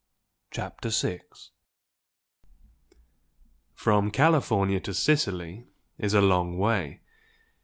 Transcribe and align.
CHAPTER 0.49 0.89
VI 0.89 1.21
From 3.75 4.09
California 4.09 4.79
to 4.79 4.95
Sicily 4.95 5.67
is 5.99 6.15
a 6.15 6.21
long 6.21 6.57
way. 6.57 7.01